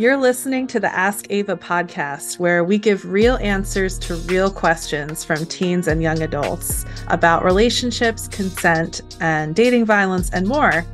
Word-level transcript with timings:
You're 0.00 0.16
listening 0.16 0.66
to 0.68 0.80
the 0.80 0.90
Ask 0.90 1.26
Ava 1.28 1.56
podcast, 1.56 2.38
where 2.38 2.64
we 2.64 2.78
give 2.78 3.04
real 3.04 3.36
answers 3.36 3.98
to 3.98 4.14
real 4.14 4.50
questions 4.50 5.24
from 5.24 5.44
teens 5.44 5.88
and 5.88 6.02
young 6.02 6.22
adults 6.22 6.86
about 7.08 7.44
relationships, 7.44 8.26
consent, 8.26 9.02
and 9.20 9.54
dating 9.54 9.84
violence, 9.84 10.30
and 10.30 10.48
more. 10.48 10.86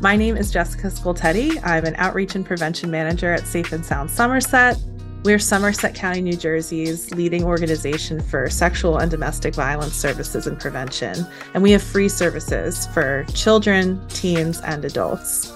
My 0.00 0.16
name 0.16 0.38
is 0.38 0.50
Jessica 0.50 0.86
Scoltetti. 0.86 1.60
I'm 1.62 1.84
an 1.84 1.94
outreach 1.98 2.36
and 2.36 2.46
prevention 2.46 2.90
manager 2.90 3.34
at 3.34 3.46
Safe 3.46 3.70
and 3.70 3.84
Sound 3.84 4.10
Somerset. 4.10 4.78
We're 5.24 5.38
Somerset 5.38 5.94
County, 5.94 6.22
New 6.22 6.38
Jersey's 6.38 7.10
leading 7.14 7.44
organization 7.44 8.18
for 8.18 8.48
sexual 8.48 8.96
and 8.96 9.10
domestic 9.10 9.54
violence 9.54 9.92
services 9.92 10.46
and 10.46 10.58
prevention. 10.58 11.26
And 11.52 11.62
we 11.62 11.72
have 11.72 11.82
free 11.82 12.08
services 12.08 12.86
for 12.94 13.26
children, 13.34 14.08
teens, 14.08 14.62
and 14.62 14.86
adults. 14.86 15.52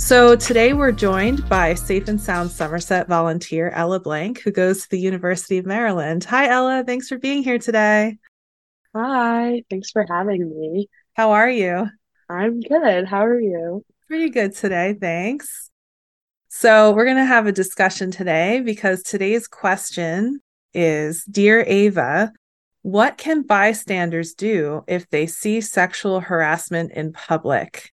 So 0.00 0.34
today 0.34 0.72
we're 0.72 0.92
joined 0.92 1.46
by 1.50 1.74
Safe 1.74 2.08
and 2.08 2.18
Sound 2.18 2.50
Somerset 2.50 3.06
volunteer 3.06 3.68
Ella 3.68 4.00
Blank, 4.00 4.40
who 4.40 4.50
goes 4.50 4.82
to 4.82 4.90
the 4.90 4.98
University 4.98 5.58
of 5.58 5.66
Maryland. 5.66 6.24
Hi, 6.24 6.48
Ella. 6.48 6.82
Thanks 6.86 7.06
for 7.06 7.18
being 7.18 7.42
here 7.42 7.58
today. 7.58 8.16
Hi. 8.96 9.62
Thanks 9.68 9.90
for 9.90 10.06
having 10.08 10.48
me. 10.48 10.88
How 11.12 11.32
are 11.32 11.50
you? 11.50 11.86
I'm 12.30 12.60
good. 12.60 13.06
How 13.06 13.26
are 13.26 13.38
you? 13.38 13.84
Pretty 14.08 14.30
good 14.30 14.54
today. 14.54 14.96
Thanks. 14.98 15.70
So, 16.48 16.92
we're 16.92 17.04
going 17.04 17.18
to 17.18 17.24
have 17.24 17.46
a 17.46 17.52
discussion 17.52 18.10
today 18.10 18.62
because 18.62 19.02
today's 19.02 19.46
question 19.46 20.40
is 20.72 21.24
Dear 21.24 21.62
Ava, 21.66 22.32
what 22.80 23.18
can 23.18 23.42
bystanders 23.42 24.32
do 24.32 24.82
if 24.88 25.10
they 25.10 25.26
see 25.26 25.60
sexual 25.60 26.20
harassment 26.20 26.90
in 26.92 27.12
public? 27.12 27.92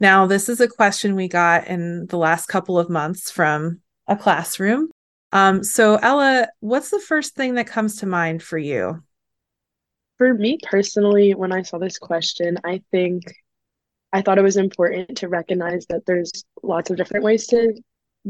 Now, 0.00 0.26
this 0.26 0.48
is 0.48 0.60
a 0.60 0.68
question 0.68 1.14
we 1.14 1.28
got 1.28 1.66
in 1.66 2.06
the 2.06 2.18
last 2.18 2.46
couple 2.46 2.78
of 2.78 2.90
months 2.90 3.30
from 3.30 3.80
a 4.06 4.16
classroom. 4.16 4.90
Um, 5.32 5.64
so, 5.64 5.96
Ella, 5.96 6.48
what's 6.60 6.90
the 6.90 7.00
first 7.00 7.34
thing 7.34 7.54
that 7.54 7.66
comes 7.66 7.96
to 7.96 8.06
mind 8.06 8.42
for 8.42 8.58
you? 8.58 9.02
For 10.18 10.32
me 10.32 10.58
personally, 10.62 11.34
when 11.34 11.52
I 11.52 11.62
saw 11.62 11.78
this 11.78 11.98
question, 11.98 12.58
I 12.64 12.82
think 12.90 13.24
I 14.12 14.22
thought 14.22 14.38
it 14.38 14.42
was 14.42 14.56
important 14.56 15.18
to 15.18 15.28
recognize 15.28 15.86
that 15.86 16.06
there's 16.06 16.44
lots 16.62 16.90
of 16.90 16.96
different 16.96 17.24
ways 17.24 17.48
to 17.48 17.74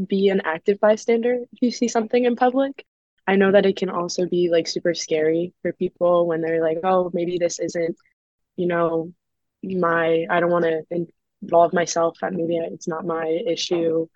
be 0.07 0.29
an 0.29 0.41
active 0.43 0.79
bystander 0.79 1.43
if 1.53 1.61
you 1.61 1.71
see 1.71 1.87
something 1.87 2.25
in 2.25 2.35
public. 2.35 2.83
I 3.27 3.35
know 3.35 3.51
that 3.51 3.65
it 3.65 3.77
can 3.77 3.89
also 3.89 4.27
be 4.27 4.49
like 4.49 4.67
super 4.67 4.93
scary 4.93 5.53
for 5.61 5.73
people 5.73 6.27
when 6.27 6.41
they're 6.41 6.61
like, 6.61 6.79
oh, 6.83 7.11
maybe 7.13 7.37
this 7.37 7.59
isn't, 7.59 7.95
you 8.55 8.67
know, 8.67 9.13
my, 9.63 10.25
I 10.29 10.39
don't 10.39 10.51
want 10.51 10.65
to 10.65 10.83
involve 11.45 11.73
myself, 11.73 12.17
maybe 12.21 12.57
it's 12.57 12.87
not 12.87 13.05
my 13.05 13.27
issue. 13.47 14.07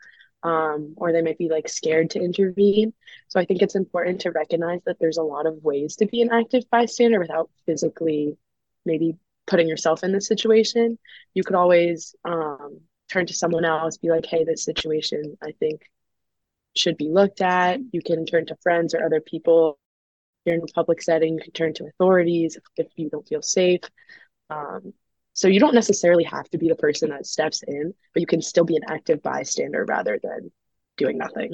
Um, 0.41 0.94
or 0.95 1.11
they 1.11 1.22
might 1.22 1.38
be 1.38 1.49
like 1.49 1.67
scared 1.67 2.11
to 2.11 2.19
intervene. 2.19 2.94
So 3.27 3.41
I 3.41 3.45
think 3.45 3.61
it's 3.61 3.75
important 3.75 4.22
to 4.22 4.31
recognize 4.31 4.80
that 4.85 4.97
there's 4.97 5.17
a 5.17 5.22
lot 5.23 5.45
of 5.45 5.61
ways 5.61 5.97
to 5.97 6.05
be 6.05 6.22
an 6.22 6.31
active 6.31 6.63
bystander 6.72 7.19
without 7.19 7.50
physically 7.66 8.38
maybe 8.85 9.17
putting 9.47 9.67
yourself 9.67 10.02
in 10.03 10.13
the 10.13 10.22
situation. 10.22 10.97
You 11.33 11.44
could 11.44 11.57
always 11.57 12.16
um, 12.23 12.80
turn 13.11 13.25
to 13.25 13.33
someone 13.33 13.66
else, 13.66 13.97
be 13.97 14.09
like, 14.09 14.25
hey, 14.25 14.45
this 14.45 14.63
situation 14.63 15.38
I 15.44 15.52
think 15.59 15.81
should 16.75 16.95
be 16.95 17.09
looked 17.09 17.41
at. 17.41 17.80
You 17.91 18.02
can 18.02 18.25
turn 18.25 18.45
to 18.45 18.55
friends 18.63 18.94
or 18.94 19.03
other 19.03 19.19
people. 19.19 19.77
You're 20.45 20.55
in 20.55 20.61
a 20.61 20.73
public 20.73 21.02
setting, 21.02 21.33
you 21.33 21.41
can 21.44 21.52
turn 21.52 21.73
to 21.75 21.85
authorities 21.85 22.55
if, 22.55 22.63
if 22.77 22.88
you 22.95 23.09
don't 23.09 23.27
feel 23.27 23.41
safe. 23.41 23.81
Um, 24.50 24.94
so 25.39 25.47
you 25.47 25.57
don't 25.57 25.73
necessarily 25.73 26.25
have 26.25 26.49
to 26.49 26.57
be 26.57 26.67
the 26.67 26.75
person 26.75 27.11
that 27.11 27.25
steps 27.25 27.63
in, 27.65 27.93
but 28.13 28.19
you 28.19 28.27
can 28.27 28.41
still 28.41 28.65
be 28.65 28.75
an 28.75 28.83
active 28.89 29.23
bystander 29.23 29.85
rather 29.87 30.19
than 30.21 30.51
doing 30.97 31.17
nothing. 31.17 31.53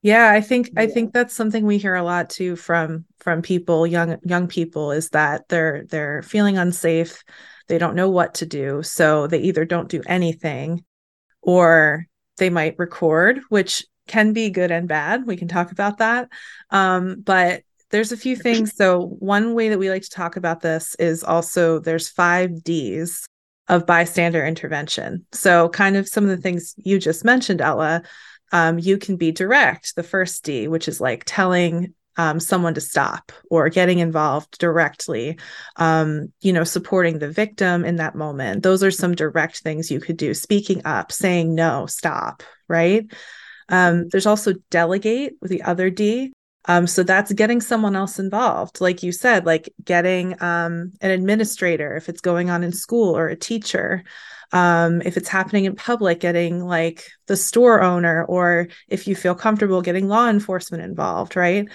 Yeah, 0.00 0.30
I 0.30 0.40
think 0.40 0.70
yeah. 0.72 0.82
I 0.82 0.86
think 0.86 1.12
that's 1.12 1.34
something 1.34 1.66
we 1.66 1.78
hear 1.78 1.96
a 1.96 2.04
lot 2.04 2.30
too 2.30 2.54
from 2.54 3.04
from 3.18 3.42
people, 3.42 3.84
young 3.84 4.16
young 4.22 4.46
people, 4.46 4.92
is 4.92 5.08
that 5.08 5.48
they're 5.48 5.86
they're 5.88 6.22
feeling 6.22 6.56
unsafe 6.56 7.24
they 7.66 7.78
don't 7.78 7.96
know 7.96 8.10
what 8.10 8.34
to 8.34 8.46
do. 8.46 8.84
So 8.84 9.26
they 9.26 9.40
either 9.40 9.64
don't 9.64 9.88
do 9.88 10.00
anything 10.06 10.84
or 11.40 12.06
they 12.36 12.48
might 12.48 12.78
record, 12.78 13.40
which 13.48 13.84
can 14.06 14.32
be 14.32 14.50
good 14.50 14.70
and 14.70 14.86
bad. 14.86 15.26
We 15.26 15.36
can 15.36 15.48
talk 15.48 15.72
about 15.72 15.98
that. 15.98 16.28
Um, 16.70 17.22
but 17.22 17.64
there's 17.92 18.10
a 18.10 18.16
few 18.16 18.34
things. 18.34 18.74
So, 18.74 19.16
one 19.20 19.54
way 19.54 19.68
that 19.68 19.78
we 19.78 19.90
like 19.90 20.02
to 20.02 20.10
talk 20.10 20.36
about 20.36 20.60
this 20.60 20.96
is 20.96 21.22
also 21.22 21.78
there's 21.78 22.08
five 22.08 22.64
D's 22.64 23.24
of 23.68 23.86
bystander 23.86 24.44
intervention. 24.44 25.24
So, 25.32 25.68
kind 25.68 25.96
of 25.96 26.08
some 26.08 26.24
of 26.24 26.30
the 26.30 26.38
things 26.38 26.74
you 26.78 26.98
just 26.98 27.24
mentioned, 27.24 27.60
Ella. 27.60 28.02
Um, 28.54 28.78
you 28.78 28.98
can 28.98 29.16
be 29.16 29.32
direct, 29.32 29.96
the 29.96 30.02
first 30.02 30.44
D, 30.44 30.68
which 30.68 30.86
is 30.86 31.00
like 31.00 31.22
telling 31.24 31.94
um, 32.16 32.38
someone 32.38 32.74
to 32.74 32.80
stop 32.80 33.32
or 33.50 33.68
getting 33.70 33.98
involved 33.98 34.58
directly 34.58 35.38
um, 35.76 36.32
you 36.42 36.52
know 36.52 36.64
supporting 36.64 37.18
the 37.18 37.30
victim 37.30 37.84
in 37.84 37.96
that 37.96 38.14
moment 38.14 38.62
those 38.62 38.82
are 38.82 38.90
some 38.90 39.14
direct 39.14 39.60
things 39.60 39.90
you 39.90 40.00
could 40.00 40.18
do 40.18 40.34
speaking 40.34 40.82
up 40.84 41.10
saying 41.10 41.54
no 41.54 41.86
stop 41.86 42.42
right 42.68 43.10
um, 43.70 44.08
there's 44.08 44.26
also 44.26 44.52
delegate 44.70 45.36
with 45.40 45.50
the 45.50 45.62
other 45.62 45.88
d 45.88 46.32
um, 46.66 46.86
so 46.86 47.02
that's 47.02 47.32
getting 47.32 47.60
someone 47.60 47.96
else 47.96 48.18
involved 48.18 48.80
like 48.80 49.02
you 49.02 49.12
said 49.12 49.46
like 49.46 49.72
getting 49.84 50.40
um, 50.42 50.92
an 51.00 51.10
administrator 51.10 51.96
if 51.96 52.08
it's 52.08 52.20
going 52.20 52.50
on 52.50 52.62
in 52.62 52.72
school 52.72 53.16
or 53.16 53.28
a 53.28 53.36
teacher 53.36 54.02
um, 54.52 55.00
if 55.02 55.16
it's 55.16 55.28
happening 55.28 55.64
in 55.64 55.74
public 55.74 56.20
getting 56.20 56.64
like 56.64 57.08
the 57.26 57.36
store 57.36 57.82
owner 57.82 58.24
or 58.24 58.68
if 58.88 59.06
you 59.06 59.16
feel 59.16 59.34
comfortable 59.34 59.82
getting 59.82 60.08
law 60.08 60.28
enforcement 60.28 60.82
involved 60.82 61.36
right 61.36 61.68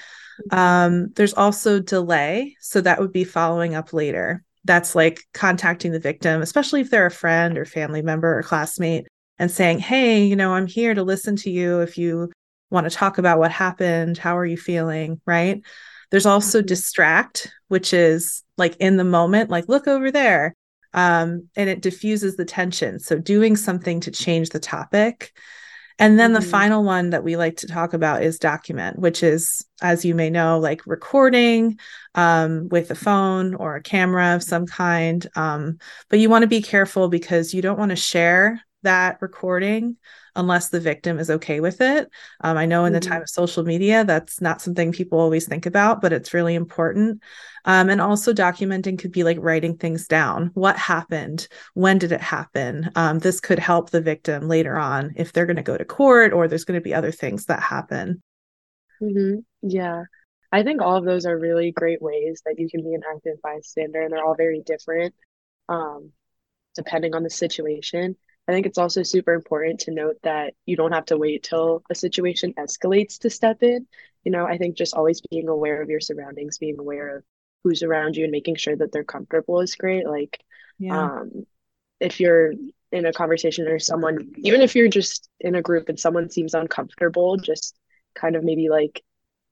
um, 0.52 1.10
there's 1.16 1.34
also 1.34 1.80
delay. 1.80 2.56
So 2.60 2.82
that 2.82 3.00
would 3.00 3.12
be 3.12 3.24
following 3.24 3.76
up 3.76 3.94
later. 3.94 4.44
That's 4.66 4.96
like 4.96 5.22
contacting 5.34 5.92
the 5.92 6.00
victim, 6.00 6.42
especially 6.42 6.82
if 6.82 6.90
they're 6.90 7.06
a 7.06 7.12
friend 7.12 7.58
or 7.58 7.66
family 7.66 8.02
member 8.02 8.38
or 8.38 8.44
classmate, 8.44 9.08
and 9.40 9.50
saying, 9.50 9.80
Hey, 9.80 10.26
you 10.26 10.36
know, 10.36 10.54
I'm 10.54 10.68
here 10.68 10.94
to 10.94 11.04
listen 11.04 11.36
to 11.38 11.50
you 11.50 11.80
if 11.82 11.98
you 11.98 12.32
want 12.70 12.90
to 12.90 12.96
talk 12.96 13.18
about 13.18 13.40
what 13.40 13.52
happened. 13.52 14.18
How 14.18 14.38
are 14.38 14.46
you 14.46 14.58
feeling? 14.58 15.22
Right. 15.26 15.64
There's 16.12 16.26
also 16.26 16.60
mm-hmm. 16.60 16.68
distract, 16.68 17.52
which 17.68 17.94
is 17.94 18.44
like 18.58 18.76
in 18.78 18.98
the 18.98 19.04
moment, 19.04 19.50
like, 19.50 19.68
look 19.68 19.88
over 19.88 20.12
there. 20.12 20.56
Um, 20.94 21.50
and 21.56 21.70
it 21.70 21.82
diffuses 21.82 22.38
the 22.38 22.46
tension. 22.46 23.00
So 23.00 23.20
doing 23.20 23.56
something 23.56 24.00
to 24.02 24.12
change 24.12 24.50
the 24.50 24.60
topic 24.60 25.34
and 26.00 26.20
then 26.20 26.34
mm-hmm. 26.34 26.44
the 26.44 26.50
final 26.50 26.84
one 26.84 27.10
that 27.10 27.24
we 27.24 27.38
like 27.38 27.58
to 27.58 27.68
talk 27.68 27.94
about 27.94 28.22
is 28.22 28.38
document, 28.38 29.00
which 29.00 29.24
is, 29.24 29.66
as 29.82 30.06
you 30.06 30.14
may 30.14 30.30
know, 30.30 30.60
like 30.60 30.86
recording 30.86 31.80
um, 32.14 32.70
with 32.70 32.92
a 32.92 32.96
phone 32.96 33.56
or 33.56 33.76
a 33.76 33.82
camera 33.82 34.36
of 34.36 34.44
some 34.44 34.68
kind. 34.68 35.26
Um, 35.36 35.80
but 36.10 36.20
you 36.20 36.30
want 36.30 36.44
to 36.44 36.48
be 36.48 36.62
careful 36.62 37.08
because 37.10 37.54
you 37.54 37.62
don't 37.62 37.80
want 37.80 37.90
to 37.90 37.96
share 37.96 38.62
that 38.88 39.18
recording 39.22 39.98
unless 40.34 40.70
the 40.70 40.80
victim 40.80 41.20
is 41.20 41.30
okay 41.30 41.60
with 41.60 41.82
it. 41.82 42.10
Um, 42.42 42.58
I 42.58 42.66
know 42.66 42.86
in 42.86 42.94
the 42.94 43.02
time 43.02 43.16
mm-hmm. 43.16 43.24
of 43.24 43.30
social 43.30 43.66
media, 43.66 44.06
that's 44.06 44.40
not 44.40 44.62
something 44.62 44.94
people 44.94 45.20
always 45.20 45.46
think 45.46 45.66
about, 45.66 46.00
but 46.00 46.14
it's 46.14 46.34
really 46.34 46.56
important. 46.56 47.22
Um, 47.66 47.90
and 47.90 48.00
also, 48.00 48.34
documenting 48.34 48.98
could 48.98 49.12
be 49.12 49.26
like 49.26 49.38
writing 49.42 49.76
things 49.76 50.08
down. 50.08 50.52
What 50.54 50.78
happened? 50.78 51.50
When 51.74 51.98
did 51.98 52.14
it 52.14 52.22
happen? 52.22 52.90
Um, 52.96 53.20
this 53.20 53.42
could 53.42 53.60
help 53.60 53.90
the 53.90 54.00
victim 54.00 54.48
later 54.48 54.78
on 54.78 55.14
if 55.18 55.34
they're 55.34 55.46
going 55.46 55.58
to 55.58 55.64
go 55.64 55.76
to 55.76 55.84
court 55.84 56.32
or 56.32 56.48
there's 56.48 56.64
going 56.64 56.80
to 56.80 56.84
be 56.84 56.94
other 56.94 57.12
things 57.12 57.46
that 57.48 57.62
happen. 57.62 58.24
Mm-hmm. 59.02 59.40
Yeah. 59.70 60.04
I 60.54 60.64
think 60.64 60.82
all 60.82 60.96
of 60.96 61.04
those 61.04 61.26
are 61.26 61.38
really 61.38 61.74
great 61.74 62.02
ways 62.02 62.42
that 62.46 62.58
you 62.58 62.70
can 62.70 62.82
be 62.84 62.94
an 62.94 63.02
active 63.14 63.42
bystander, 63.44 64.02
and 64.02 64.14
they're 64.14 64.26
all 64.26 64.36
very 64.36 64.62
different 64.66 65.14
um, 65.68 66.12
depending 66.74 67.16
on 67.16 67.24
the 67.24 67.30
situation. 67.30 68.16
I 68.48 68.54
think 68.54 68.66
it's 68.66 68.78
also 68.78 69.04
super 69.04 69.34
important 69.34 69.82
to 69.82 69.92
note 69.92 70.18
that 70.24 70.54
you 70.66 70.78
don't 70.78 70.94
have 70.94 71.06
to 71.06 71.18
wait 71.18 71.44
till 71.44 71.84
a 71.90 71.96
situation 71.96 72.54
escalates 72.54 73.20
to 73.20 73.30
step 73.30 73.62
in. 73.62 73.88
You 74.24 74.32
know, 74.32 74.46
I 74.46 74.58
think 74.58 74.78
just 74.78 74.94
always 74.94 75.22
being 75.30 75.50
aware 75.50 75.82
of 75.82 75.90
your 75.90 76.00
surroundings, 76.00 76.58
being 76.58 76.80
aware 76.80 77.18
of 77.18 77.24
who's 77.64 77.84
around 77.84 78.16
you 78.16 78.24
and 78.24 78.32
making 78.32 78.56
sure 78.56 78.76
that 78.76 78.92
they're 78.92 79.04
comfortable 79.04 79.60
is 79.60 79.76
great. 79.76 80.08
Like, 80.08 80.40
yeah. 80.80 81.02
um, 81.02 81.46
if 82.00 82.20
you're 82.22 82.54
in 82.92 83.06
a 83.06 83.12
conversation 83.12 83.68
or 83.68 83.80
someone, 83.80 84.32
even 84.38 84.62
if 84.62 84.76
you're 84.76 84.88
just 84.88 85.30
in 85.42 85.56
a 85.56 85.62
group 85.62 85.90
and 85.90 86.00
someone 86.00 86.30
seems 86.30 86.54
uncomfortable, 86.54 87.36
just 87.36 87.76
kind 88.16 88.38
of 88.38 88.44
maybe 88.44 88.70
like 88.70 89.04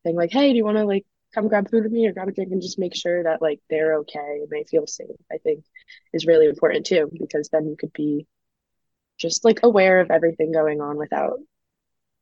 saying 0.04 0.16
like, 0.16 0.32
"Hey, 0.32 0.52
do 0.52 0.58
you 0.58 0.66
want 0.66 0.78
to 0.78 0.86
like 0.86 1.06
come 1.34 1.50
grab 1.50 1.70
food 1.70 1.84
with 1.84 1.92
me 1.92 2.08
or 2.08 2.14
grab 2.14 2.30
a 2.30 2.32
drink?" 2.32 2.52
and 2.52 2.62
just 2.62 2.80
make 2.80 2.96
sure 2.96 3.24
that 3.24 3.42
like 3.42 3.60
they're 3.70 3.96
okay 4.00 4.40
and 4.42 4.50
they 4.50 4.64
feel 4.64 4.88
safe. 4.88 5.10
I 5.30 5.38
think 5.40 5.66
is 6.14 6.26
really 6.26 6.48
important 6.48 6.86
too 6.86 7.10
because 7.20 7.50
then 7.50 7.68
you 7.68 7.76
could 7.76 7.92
be 7.92 8.26
just 9.18 9.46
like 9.46 9.62
aware 9.64 10.00
of 10.00 10.12
everything 10.12 10.52
going 10.52 10.82
on 10.82 10.98
without 10.98 11.40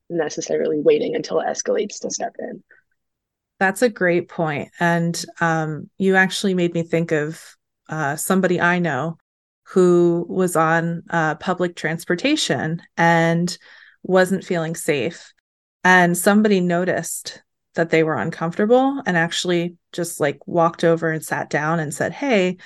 necessarily 0.09 0.79
waiting 0.79 1.15
until 1.15 1.39
it 1.39 1.47
escalates 1.47 1.99
to 2.01 2.11
step 2.11 2.35
in. 2.39 2.63
That's 3.59 3.81
a 3.81 3.89
great 3.89 4.29
point. 4.29 4.69
And 4.79 5.23
um, 5.39 5.89
you 5.97 6.15
actually 6.15 6.53
made 6.53 6.73
me 6.73 6.83
think 6.83 7.11
of 7.11 7.41
uh, 7.89 8.15
somebody 8.15 8.59
I 8.59 8.79
know 8.79 9.17
who 9.67 10.25
was 10.27 10.55
on 10.55 11.03
uh, 11.09 11.35
public 11.35 11.75
transportation 11.75 12.81
and 12.97 13.57
wasn't 14.03 14.43
feeling 14.43 14.75
safe 14.75 15.33
and 15.83 16.17
somebody 16.17 16.59
noticed 16.59 17.41
that 17.75 17.89
they 17.89 18.03
were 18.03 18.15
uncomfortable 18.15 19.01
and 19.05 19.17
actually 19.17 19.75
just 19.91 20.19
like 20.19 20.39
walked 20.47 20.83
over 20.83 21.11
and 21.11 21.23
sat 21.23 21.49
down 21.49 21.79
and 21.79 21.93
said, 21.93 22.13
Hey, 22.13 22.57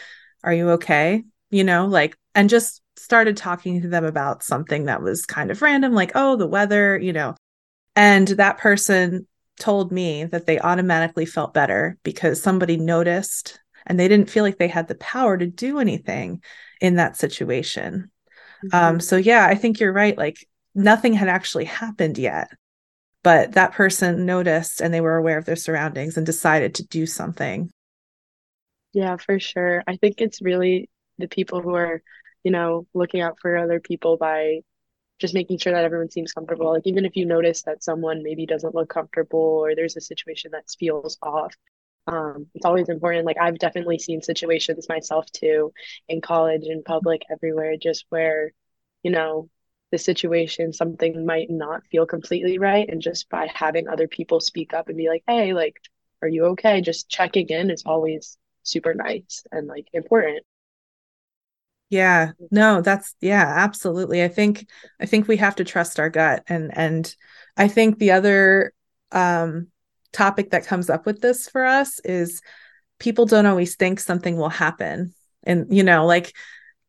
are 0.43 0.53
you 0.53 0.71
okay? 0.71 1.23
You 1.49 1.63
know, 1.63 1.85
like, 1.85 2.17
and 2.35 2.49
just 2.49 2.81
started 2.95 3.37
talking 3.37 3.81
to 3.81 3.87
them 3.87 4.03
about 4.03 4.43
something 4.43 4.85
that 4.85 5.01
was 5.01 5.25
kind 5.25 5.51
of 5.51 5.61
random, 5.61 5.93
like, 5.93 6.11
oh, 6.15 6.35
the 6.35 6.47
weather, 6.47 6.97
you 6.97 7.13
know. 7.13 7.35
And 7.95 8.27
that 8.27 8.57
person 8.57 9.27
told 9.59 9.91
me 9.91 10.25
that 10.25 10.45
they 10.45 10.59
automatically 10.59 11.25
felt 11.25 11.53
better 11.53 11.97
because 12.03 12.41
somebody 12.41 12.77
noticed 12.77 13.59
and 13.85 13.99
they 13.99 14.07
didn't 14.07 14.29
feel 14.29 14.43
like 14.43 14.57
they 14.57 14.67
had 14.67 14.87
the 14.87 14.95
power 14.95 15.37
to 15.37 15.47
do 15.47 15.79
anything 15.79 16.41
in 16.81 16.95
that 16.95 17.17
situation. 17.17 18.11
Um, 18.63 18.69
mm-hmm. 18.69 18.75
Um, 18.75 18.99
so, 18.99 19.17
yeah, 19.17 19.45
I 19.45 19.55
think 19.55 19.79
you're 19.79 19.93
right. 19.93 20.17
Like, 20.17 20.47
nothing 20.75 21.13
had 21.13 21.27
actually 21.27 21.65
happened 21.65 22.17
yet 22.17 22.49
but 23.23 23.53
that 23.53 23.73
person 23.73 24.25
noticed 24.25 24.79
and 24.79 24.93
they 24.93 25.01
were 25.01 25.17
aware 25.17 25.37
of 25.37 25.43
their 25.43 25.55
surroundings 25.55 26.15
and 26.15 26.25
decided 26.25 26.75
to 26.75 26.85
do 26.87 27.05
something 27.05 27.69
yeah 28.93 29.17
for 29.17 29.39
sure 29.39 29.83
i 29.87 29.95
think 29.95 30.21
it's 30.21 30.41
really 30.41 30.87
the 31.17 31.27
people 31.27 31.61
who 31.61 31.75
are 31.75 32.01
you 32.43 32.51
know 32.51 32.87
looking 32.93 33.21
out 33.21 33.37
for 33.41 33.57
other 33.57 33.79
people 33.79 34.17
by 34.17 34.59
just 35.19 35.33
making 35.33 35.57
sure 35.57 35.73
that 35.73 35.83
everyone 35.83 36.11
seems 36.11 36.31
comfortable. 36.33 36.71
Like 36.73 36.85
even 36.85 37.05
if 37.05 37.15
you 37.15 37.25
notice 37.25 37.63
that 37.63 37.83
someone 37.83 38.21
maybe 38.23 38.45
doesn't 38.45 38.75
look 38.75 38.89
comfortable 38.89 39.39
or 39.39 39.75
there's 39.75 39.95
a 39.97 40.01
situation 40.01 40.51
that 40.51 40.65
feels 40.79 41.17
off 41.23 41.55
um, 42.07 42.47
it's 42.55 42.65
always 42.65 42.89
important. 42.89 43.25
Like 43.25 43.37
i've 43.39 43.59
definitely 43.59 43.99
seen 43.99 44.21
situations 44.21 44.87
myself 44.89 45.25
too 45.31 45.73
in 46.07 46.21
college 46.21 46.63
in 46.65 46.83
public 46.83 47.23
everywhere 47.29 47.75
just 47.77 48.05
where 48.09 48.51
you 49.03 49.11
know 49.11 49.49
the 49.91 49.97
situation 49.97 50.73
something 50.73 51.25
might 51.25 51.49
not 51.49 51.85
feel 51.91 52.05
completely 52.05 52.59
right. 52.59 52.87
And 52.89 53.01
just 53.01 53.29
by 53.29 53.49
having 53.53 53.87
other 53.87 54.07
people 54.07 54.39
speak 54.39 54.73
up 54.73 54.87
and 54.89 54.97
be 54.97 55.09
like 55.09 55.23
hey 55.27 55.53
like 55.53 55.75
are 56.21 56.27
you 56.29 56.45
okay? 56.47 56.81
Just 56.81 57.09
checking 57.09 57.47
in 57.49 57.69
is 57.69 57.83
always 57.85 58.37
super 58.63 58.93
nice 58.93 59.43
and 59.51 59.67
like 59.67 59.87
important 59.93 60.43
yeah 61.89 62.31
no 62.51 62.81
that's 62.81 63.15
yeah 63.21 63.53
absolutely. 63.57 64.23
I 64.23 64.27
think 64.27 64.67
i 64.99 65.05
think 65.05 65.27
we 65.27 65.37
have 65.37 65.55
to 65.55 65.63
trust 65.63 65.99
our 65.99 66.09
gut 66.09 66.43
and 66.47 66.75
and 66.75 67.15
i 67.55 67.67
think 67.67 67.97
the 67.97 68.11
other 68.11 68.73
um 69.11 69.67
topic 70.11 70.51
that 70.51 70.65
comes 70.65 70.89
up 70.89 71.05
with 71.05 71.21
this 71.21 71.47
for 71.47 71.65
us 71.65 71.99
is 72.03 72.41
people 72.99 73.25
don't 73.25 73.45
always 73.45 73.75
think 73.75 73.99
something 73.99 74.37
will 74.37 74.49
happen 74.49 75.13
and 75.43 75.67
you 75.69 75.83
know 75.83 76.05
like 76.05 76.33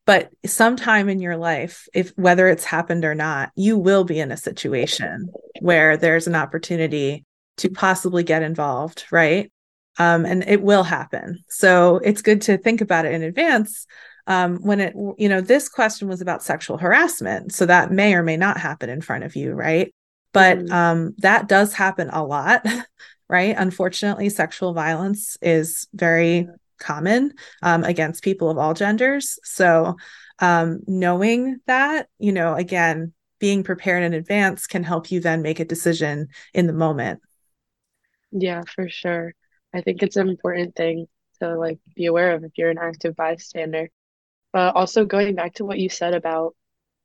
but 0.06 0.30
sometime 0.46 1.08
in 1.08 1.20
your 1.20 1.36
life 1.36 1.86
if 1.92 2.10
whether 2.16 2.48
it's 2.48 2.64
happened 2.64 3.04
or 3.04 3.14
not 3.14 3.50
you 3.54 3.76
will 3.76 4.04
be 4.04 4.18
in 4.18 4.32
a 4.32 4.36
situation 4.36 5.30
where 5.60 5.96
there's 5.96 6.26
an 6.26 6.34
opportunity 6.34 7.24
to 7.58 7.68
possibly 7.68 8.22
get 8.22 8.42
involved 8.42 9.04
right? 9.10 9.52
Um, 9.98 10.24
and 10.24 10.44
it 10.46 10.62
will 10.62 10.84
happen. 10.84 11.44
So 11.48 11.96
it's 11.96 12.22
good 12.22 12.42
to 12.42 12.56
think 12.56 12.80
about 12.80 13.04
it 13.04 13.12
in 13.12 13.22
advance 13.22 13.86
um, 14.28 14.58
when 14.58 14.78
it 14.78 14.94
you 15.18 15.28
know 15.28 15.40
this 15.40 15.68
question 15.68 16.06
was 16.06 16.20
about 16.20 16.42
sexual 16.42 16.78
harassment 16.78 17.52
so 17.52 17.66
that 17.66 17.90
may 17.90 18.14
or 18.14 18.22
may 18.22 18.36
not 18.36 18.58
happen 18.58 18.88
in 18.88 19.00
front 19.00 19.24
of 19.24 19.34
you 19.34 19.52
right 19.52 19.92
but 20.32 20.58
mm-hmm. 20.58 20.72
um, 20.72 21.14
that 21.18 21.48
does 21.48 21.74
happen 21.74 22.08
a 22.12 22.24
lot 22.24 22.64
right 23.28 23.56
unfortunately 23.58 24.28
sexual 24.28 24.72
violence 24.72 25.36
is 25.42 25.88
very 25.92 26.48
common 26.78 27.34
um, 27.62 27.84
against 27.84 28.24
people 28.24 28.50
of 28.50 28.58
all 28.58 28.74
genders. 28.74 29.38
So, 29.44 29.96
um, 30.38 30.80
knowing 30.86 31.58
that, 31.66 32.08
you 32.18 32.32
know, 32.32 32.54
again, 32.54 33.12
being 33.40 33.62
prepared 33.62 34.04
in 34.04 34.14
advance 34.14 34.66
can 34.66 34.84
help 34.84 35.10
you 35.10 35.20
then 35.20 35.42
make 35.42 35.60
a 35.60 35.64
decision 35.64 36.28
in 36.54 36.66
the 36.66 36.72
moment. 36.72 37.20
Yeah, 38.30 38.62
for 38.74 38.88
sure. 38.88 39.34
I 39.74 39.80
think 39.80 40.02
it's 40.02 40.16
an 40.16 40.28
important 40.28 40.74
thing 40.74 41.06
to 41.40 41.56
like 41.56 41.78
be 41.94 42.06
aware 42.06 42.34
of 42.34 42.44
if 42.44 42.52
you're 42.56 42.70
an 42.70 42.78
active 42.78 43.14
bystander. 43.16 43.90
But 44.52 44.74
also 44.76 45.04
going 45.04 45.34
back 45.34 45.54
to 45.54 45.64
what 45.64 45.78
you 45.78 45.88
said 45.88 46.14
about 46.14 46.54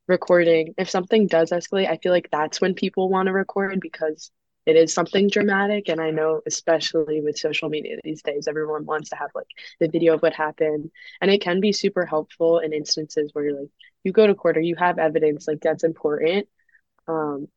recording, 0.08 0.74
if 0.78 0.90
something 0.90 1.28
does 1.28 1.52
escalate, 1.52 1.90
I 1.90 1.98
feel 1.98 2.12
like 2.12 2.30
that's 2.32 2.62
when 2.62 2.74
people 2.74 3.10
want 3.10 3.28
to 3.28 3.34
record 3.34 3.80
because 3.80 4.32
it 4.66 4.76
is 4.78 4.94
something 4.94 5.28
dramatic. 5.30 5.90
And 5.90 6.00
i 6.02 6.12
know 6.12 6.42
especially 6.48 7.22
with 7.22 7.38
social 7.38 7.70
media 7.70 7.98
these 8.04 8.22
days 8.24 8.48
everyone 8.48 8.86
wants 8.86 9.10
to 9.10 9.18
have 9.18 9.32
like 9.36 9.48
the 9.80 9.90
video 9.90 10.16
of 10.16 10.22
what 10.22 10.34
happened. 10.34 10.92
And 11.22 11.32
it 11.32 11.42
can 11.42 11.60
be 11.60 11.74
super 11.74 12.06
helpful 12.06 12.60
in 12.60 12.74
instances 12.74 13.32
where 13.34 13.46
you're 13.46 13.60
like 13.60 13.70
you 14.04 14.12
go 14.14 14.28
to 14.28 14.36
court 14.36 14.58
or 14.58 14.62
you 14.62 14.76
have 14.78 15.00
evidence 15.00 15.48
like 15.48 15.62
that's 15.62 15.84
important. 15.84 16.48
Um 17.08 17.48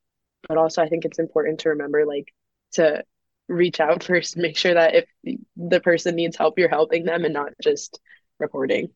but 0.49 0.59
also 0.59 0.83
i 0.83 0.89
think 0.89 1.05
it's 1.05 1.19
important 1.19 1.61
to 1.61 1.71
remember 1.71 2.07
like 2.07 2.33
to 2.73 3.05
reach 3.49 3.81
out 3.81 4.03
first 4.05 4.37
make 4.37 4.57
sure 4.57 4.75
that 4.75 4.95
if 4.95 5.07
the 5.57 5.81
person 5.81 6.15
needs 6.17 6.37
help 6.37 6.59
you're 6.59 6.69
helping 6.69 7.05
them 7.05 7.25
and 7.25 7.35
not 7.35 7.53
just 7.63 8.01
reporting 8.39 8.91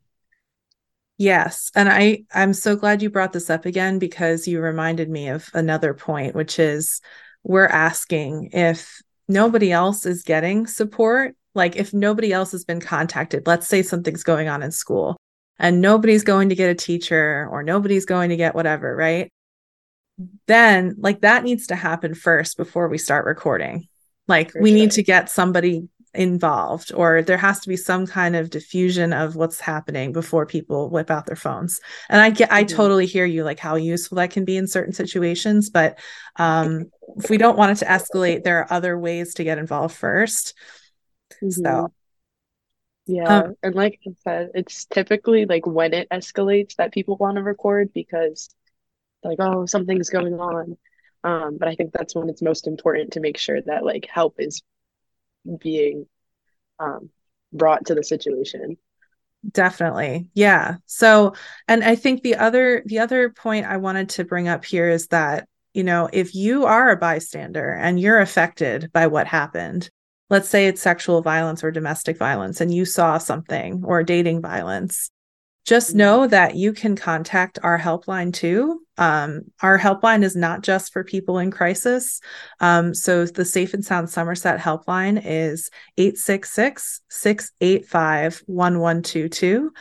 Yes. 1.20 1.70
And 1.74 1.86
I 1.86 2.24
I'm 2.32 2.54
so 2.54 2.76
glad 2.76 3.02
you 3.02 3.10
brought 3.10 3.34
this 3.34 3.50
up 3.50 3.66
again 3.66 3.98
because 3.98 4.48
you 4.48 4.58
reminded 4.58 5.10
me 5.10 5.28
of 5.28 5.50
another 5.52 5.92
point 5.92 6.34
which 6.34 6.58
is 6.58 7.02
we're 7.42 7.66
asking 7.66 8.48
if 8.54 9.02
nobody 9.28 9.70
else 9.70 10.06
is 10.06 10.22
getting 10.22 10.66
support, 10.66 11.36
like 11.54 11.76
if 11.76 11.92
nobody 11.92 12.32
else 12.32 12.52
has 12.52 12.64
been 12.64 12.80
contacted, 12.80 13.46
let's 13.46 13.66
say 13.66 13.82
something's 13.82 14.22
going 14.22 14.48
on 14.48 14.62
in 14.62 14.70
school 14.70 15.18
and 15.58 15.82
nobody's 15.82 16.24
going 16.24 16.48
to 16.48 16.54
get 16.54 16.70
a 16.70 16.74
teacher 16.74 17.46
or 17.50 17.62
nobody's 17.62 18.06
going 18.06 18.30
to 18.30 18.36
get 18.38 18.54
whatever, 18.54 18.96
right? 18.96 19.30
Then, 20.46 20.96
like, 20.98 21.20
that 21.20 21.44
needs 21.44 21.66
to 21.66 21.76
happen 21.76 22.14
first 22.14 22.56
before 22.56 22.88
we 22.88 22.96
start 22.96 23.26
recording. 23.26 23.88
Like, 24.26 24.52
For 24.52 24.62
we 24.62 24.70
sure. 24.70 24.78
need 24.78 24.90
to 24.92 25.02
get 25.02 25.28
somebody 25.28 25.86
involved 26.14 26.92
or 26.92 27.22
there 27.22 27.38
has 27.38 27.60
to 27.60 27.68
be 27.68 27.76
some 27.76 28.04
kind 28.04 28.34
of 28.34 28.50
diffusion 28.50 29.12
of 29.12 29.36
what's 29.36 29.60
happening 29.60 30.12
before 30.12 30.44
people 30.44 30.90
whip 30.90 31.08
out 31.08 31.24
their 31.24 31.36
phones 31.36 31.80
and 32.08 32.20
i 32.20 32.30
get 32.30 32.48
mm-hmm. 32.48 32.56
i 32.56 32.64
totally 32.64 33.06
hear 33.06 33.24
you 33.24 33.44
like 33.44 33.60
how 33.60 33.76
useful 33.76 34.16
that 34.16 34.30
can 34.30 34.44
be 34.44 34.56
in 34.56 34.66
certain 34.66 34.92
situations 34.92 35.70
but 35.70 36.00
um 36.36 36.90
if 37.16 37.30
we 37.30 37.36
don't 37.36 37.56
want 37.56 37.70
it 37.70 37.76
to 37.76 37.84
escalate 37.84 38.42
there 38.42 38.58
are 38.58 38.72
other 38.72 38.98
ways 38.98 39.34
to 39.34 39.44
get 39.44 39.58
involved 39.58 39.96
1st 39.96 40.54
mm-hmm. 41.42 41.50
so 41.50 41.92
yeah 43.06 43.42
um, 43.42 43.54
and 43.62 43.76
like 43.76 44.00
i 44.04 44.10
said 44.24 44.50
it's 44.54 44.86
typically 44.86 45.46
like 45.46 45.64
when 45.64 45.94
it 45.94 46.08
escalates 46.10 46.74
that 46.74 46.92
people 46.92 47.16
want 47.18 47.36
to 47.36 47.42
record 47.42 47.92
because 47.92 48.52
like 49.22 49.38
oh 49.38 49.64
something's 49.64 50.10
going 50.10 50.34
on 50.34 50.76
um 51.22 51.56
but 51.56 51.68
i 51.68 51.76
think 51.76 51.92
that's 51.92 52.16
when 52.16 52.28
it's 52.28 52.42
most 52.42 52.66
important 52.66 53.12
to 53.12 53.20
make 53.20 53.38
sure 53.38 53.62
that 53.62 53.84
like 53.84 54.08
help 54.12 54.34
is 54.40 54.60
being 55.60 56.06
um, 56.78 57.10
brought 57.52 57.86
to 57.86 57.94
the 57.94 58.04
situation. 58.04 58.76
Definitely. 59.52 60.28
Yeah. 60.34 60.76
So 60.84 61.34
and 61.66 61.82
i 61.82 61.94
think 61.94 62.22
the 62.22 62.36
other 62.36 62.82
the 62.84 62.98
other 62.98 63.30
point 63.30 63.66
i 63.66 63.78
wanted 63.78 64.10
to 64.10 64.24
bring 64.24 64.48
up 64.48 64.64
here 64.64 64.88
is 64.88 65.06
that 65.08 65.48
you 65.72 65.82
know 65.82 66.08
if 66.12 66.34
you 66.34 66.66
are 66.66 66.90
a 66.90 66.96
bystander 66.96 67.72
and 67.72 67.98
you're 67.98 68.20
affected 68.20 68.90
by 68.92 69.06
what 69.06 69.26
happened 69.26 69.88
let's 70.28 70.48
say 70.48 70.66
it's 70.66 70.82
sexual 70.82 71.22
violence 71.22 71.64
or 71.64 71.70
domestic 71.70 72.18
violence 72.18 72.60
and 72.60 72.72
you 72.72 72.84
saw 72.84 73.18
something 73.18 73.82
or 73.84 74.02
dating 74.02 74.42
violence 74.42 75.10
just 75.66 75.94
know 75.94 76.26
that 76.26 76.56
you 76.56 76.72
can 76.72 76.96
contact 76.96 77.58
our 77.62 77.78
helpline 77.78 78.32
too. 78.32 78.80
Um, 78.96 79.42
our 79.62 79.78
helpline 79.78 80.22
is 80.22 80.36
not 80.36 80.62
just 80.62 80.92
for 80.92 81.04
people 81.04 81.38
in 81.38 81.50
crisis. 81.50 82.20
Um, 82.60 82.94
so 82.94 83.24
the 83.24 83.44
Safe 83.44 83.72
and 83.72 83.84
Sound 83.84 84.10
Somerset 84.10 84.58
helpline 84.58 85.22
is 85.24 85.70
866 85.96 87.00
685 87.08 88.42
1122. 88.46 89.72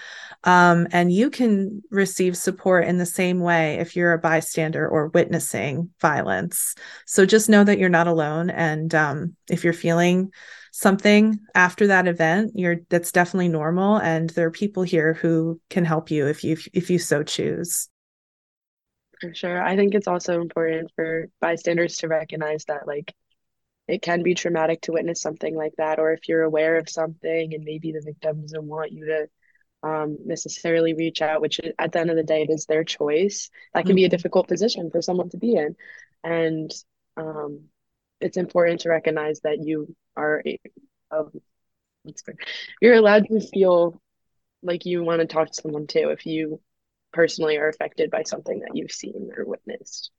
Um, 0.46 0.88
and 0.92 1.12
you 1.12 1.30
can 1.30 1.84
receive 1.92 2.38
support 2.38 2.86
in 2.86 2.98
the 2.98 3.06
same 3.06 3.40
way 3.40 3.76
if 3.76 3.96
you're 3.96 4.14
a 4.14 4.20
bystander 4.20 4.88
or 4.88 5.08
witnessing 5.08 5.90
violence. 6.00 6.76
So 7.06 7.26
just 7.26 7.50
know 7.50 7.64
that 7.64 7.78
you're 7.78 7.90
not 7.90 8.08
alone. 8.08 8.50
And 8.50 8.94
um, 8.96 9.36
if 9.50 9.64
you're 9.64 9.74
feeling 9.74 10.32
something 10.80 11.38
after 11.56 11.88
that 11.88 12.08
event 12.08 12.54
you're 12.56 12.78
that's 12.88 13.12
definitely 13.12 13.50
normal 13.50 13.98
and 13.98 14.30
there 14.30 14.48
are 14.48 14.52
people 14.52 14.82
here 14.82 15.14
who 15.14 15.60
can 15.70 15.84
help 15.84 16.10
you 16.10 16.26
if 16.26 16.42
you 16.42 16.56
if 16.72 16.90
you 16.90 16.98
so 16.98 17.22
choose 17.22 17.90
for 19.20 19.34
sure 19.34 19.62
i 19.62 19.76
think 19.76 19.94
it's 19.94 20.08
also 20.08 20.40
important 20.40 20.90
for 20.96 21.28
bystanders 21.42 21.98
to 21.98 22.08
recognize 22.08 22.64
that 22.64 22.88
like 22.88 23.14
it 23.90 24.02
can 24.02 24.24
be 24.24 24.34
traumatic 24.34 24.80
to 24.80 24.94
witness 24.94 25.22
something 25.22 25.54
like 25.54 25.74
that 25.78 26.00
or 26.00 26.14
if 26.14 26.30
you're 26.30 26.44
aware 26.44 26.78
of 26.78 26.88
something 26.88 27.54
and 27.54 27.66
maybe 27.66 27.92
the 27.92 28.02
victim 28.02 28.40
doesn't 28.40 28.64
want 28.64 28.94
you 28.94 29.06
to 29.06 29.28
um, 29.82 30.18
necessarily 30.26 30.94
reach 30.94 31.22
out 31.22 31.42
which 31.42 31.60
at 31.78 31.92
the 31.92 32.00
end 32.00 32.10
of 32.10 32.16
the 32.16 32.24
day 32.24 32.44
it 32.44 32.50
is 32.50 32.66
their 32.66 32.86
choice 32.86 33.50
that 33.74 33.82
can 33.82 33.90
mm-hmm. 33.90 33.96
be 33.96 34.04
a 34.06 34.08
mm-hmm. 34.08 34.16
difficult 34.16 34.48
position 34.48 34.92
for 34.92 35.02
someone 35.02 35.30
to 35.30 35.38
be 35.38 35.56
in 35.56 35.76
and 36.24 36.72
um, 37.18 37.66
it's 38.22 38.38
important 38.38 38.82
to 38.82 38.90
recognize 38.90 39.40
that 39.42 39.60
you 39.64 39.96
are 40.16 40.44
um, 41.12 41.32
you're 42.82 42.96
allowed 42.96 43.28
to 43.28 43.40
feel 43.40 44.02
like 44.62 44.86
you 44.86 45.04
want 45.04 45.22
to 45.22 45.28
talk 45.28 45.48
to 45.48 45.62
someone 45.62 45.88
too 45.88 46.10
if 46.10 46.26
you 46.26 46.60
personally 47.12 47.58
are 47.58 47.70
affected 47.70 48.12
by 48.12 48.24
something 48.24 48.60
that 48.60 48.76
you've 48.76 48.92
seen 48.92 49.32
or 49.36 49.46
witnessed 49.46 50.12